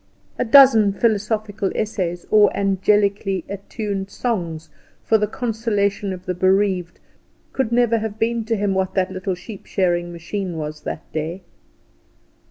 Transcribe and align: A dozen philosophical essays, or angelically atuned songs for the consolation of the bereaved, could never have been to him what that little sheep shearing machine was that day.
A 0.39 0.43
dozen 0.45 0.93
philosophical 0.93 1.71
essays, 1.75 2.25
or 2.31 2.49
angelically 2.57 3.45
atuned 3.47 4.09
songs 4.09 4.71
for 5.03 5.19
the 5.19 5.27
consolation 5.27 6.11
of 6.11 6.25
the 6.25 6.33
bereaved, 6.33 6.99
could 7.53 7.71
never 7.71 7.99
have 7.99 8.17
been 8.17 8.43
to 8.45 8.55
him 8.55 8.73
what 8.73 8.95
that 8.95 9.11
little 9.11 9.35
sheep 9.35 9.67
shearing 9.67 10.11
machine 10.11 10.57
was 10.57 10.81
that 10.85 11.03
day. 11.13 11.43